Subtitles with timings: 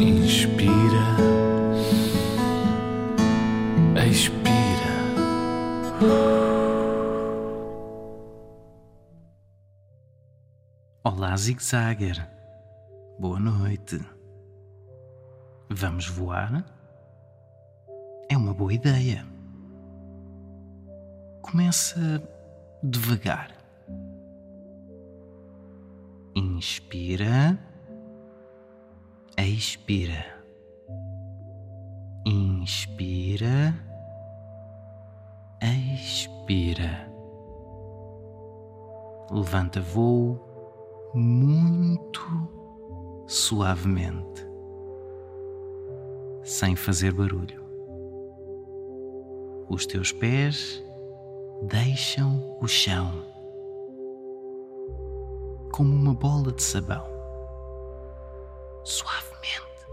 [0.00, 0.72] Inspira,
[4.08, 4.94] expira.
[11.04, 12.26] Olá, Zig Zagger.
[13.18, 14.00] Boa noite.
[15.68, 16.64] Vamos voar?
[18.30, 19.26] É uma boa ideia.
[21.42, 22.26] Começa
[22.82, 23.54] devagar.
[26.34, 27.58] Inspira,
[29.36, 30.24] expira.
[32.24, 33.74] Inspira,
[35.60, 37.10] expira.
[39.30, 40.38] Levanta voo
[41.14, 42.20] muito
[43.26, 44.46] suavemente,
[46.42, 47.60] sem fazer barulho.
[49.68, 50.84] Os teus pés
[51.62, 53.24] deixam o chão
[55.72, 57.06] como uma bola de sabão,
[58.84, 59.86] suavemente,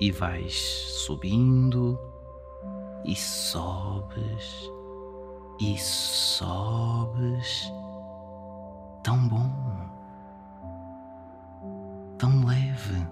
[0.00, 1.98] e vais subindo
[3.04, 4.70] e sobes
[5.60, 7.72] e sobes
[9.02, 9.50] tão bom,
[12.18, 13.06] tão leve.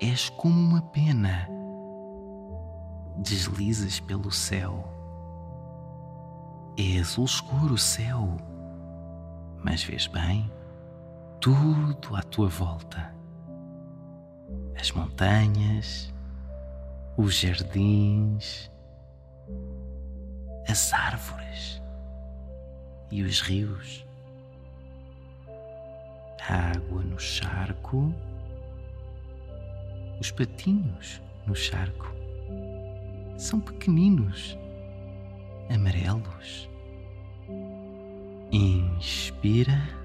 [0.00, 1.48] És como uma pena.
[3.16, 4.84] Deslizas pelo céu.
[6.76, 8.36] É azul escuro o céu,
[9.62, 10.50] mas vês bem
[11.40, 13.14] tudo à tua volta:
[14.78, 16.12] as montanhas,
[17.16, 18.70] os jardins,
[20.68, 21.82] as árvores
[23.10, 24.06] e os rios,
[26.48, 28.14] a água no charco,
[30.20, 32.14] os patinhos no charco.
[33.38, 34.58] São pequeninos,
[35.74, 36.68] amarelos.
[38.52, 39.99] Inspira,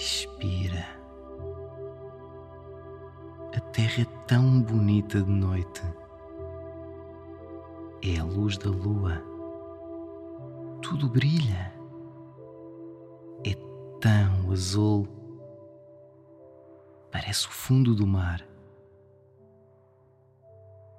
[0.00, 0.86] expira.
[3.54, 5.82] A terra é tão bonita de noite.
[8.02, 9.22] É a luz da lua.
[10.80, 11.70] Tudo brilha.
[13.44, 13.54] É
[14.00, 15.06] tão azul.
[17.12, 18.42] Parece o fundo do mar.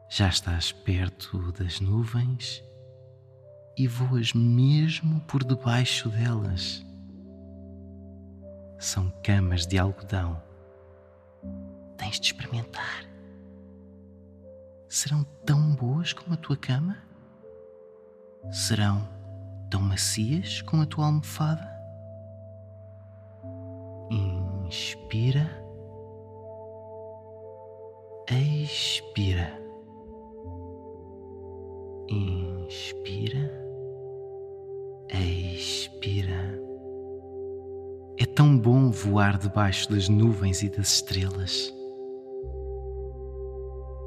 [0.09, 2.63] Já estás perto das nuvens
[3.75, 6.85] e voas mesmo por debaixo delas.
[8.81, 10.41] São camas de algodão
[11.95, 13.05] tens de experimentar.
[14.89, 16.97] Serão tão boas como a tua cama?
[18.51, 19.07] Serão
[19.69, 21.71] tão macias como a tua almofada?
[24.09, 25.47] Inspira,
[28.27, 29.60] expira.
[38.35, 41.73] Tão bom voar debaixo das nuvens e das estrelas.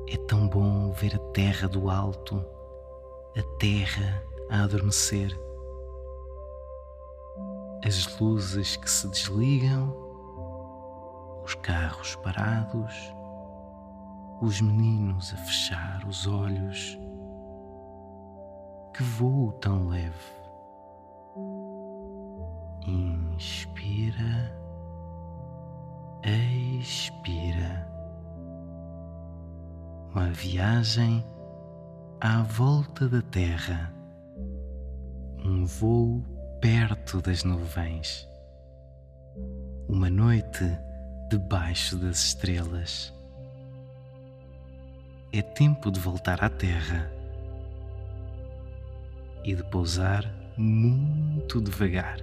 [0.08, 2.44] É tão bom ver a terra do alto,
[3.36, 5.30] a terra a adormecer,
[7.84, 9.94] as luzes que se desligam,
[11.44, 12.94] os carros parados,
[14.40, 16.98] os meninos a fechar os olhos.
[18.94, 20.34] Que voo tão leve.
[24.14, 24.52] Inspira,
[26.80, 27.88] expira.
[30.12, 31.24] Uma viagem
[32.20, 33.92] à volta da Terra,
[35.44, 36.22] um voo
[36.60, 38.28] perto das nuvens,
[39.88, 40.64] uma noite
[41.28, 43.12] debaixo das estrelas.
[45.32, 47.10] É tempo de voltar à Terra
[49.42, 50.24] e de pousar
[50.56, 52.18] muito devagar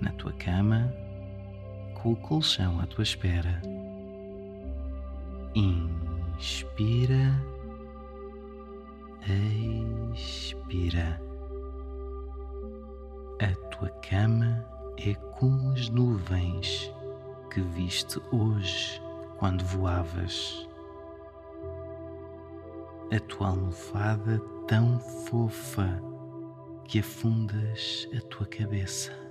[0.00, 0.92] na tua cama
[1.94, 3.60] com o colchão à tua espera.
[5.54, 7.34] Inspira,
[10.14, 11.20] expira.
[13.40, 14.64] A tua cama
[14.96, 16.92] é como as nuvens
[17.50, 19.02] que viste hoje
[19.38, 20.68] quando voavas.
[23.12, 24.38] A tua almofada
[24.68, 26.00] tão fofa
[26.84, 29.29] que afundas a tua cabeça.